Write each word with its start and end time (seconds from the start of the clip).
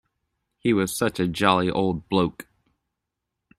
He 0.57 0.73
was 0.73 0.97
such 0.97 1.19
a 1.19 1.27
jolly 1.27 1.69
old 1.69 2.09
bloke. 2.09 2.47